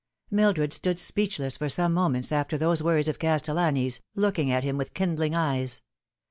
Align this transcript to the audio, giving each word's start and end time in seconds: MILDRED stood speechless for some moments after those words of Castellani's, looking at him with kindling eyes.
MILDRED 0.31 0.73
stood 0.73 0.97
speechless 0.97 1.57
for 1.57 1.69
some 1.69 1.93
moments 1.93 2.31
after 2.31 2.57
those 2.57 2.81
words 2.81 3.07
of 3.07 3.19
Castellani's, 3.19 4.01
looking 4.15 4.51
at 4.51 4.63
him 4.63 4.75
with 4.75 4.95
kindling 4.95 5.35
eyes. 5.35 5.83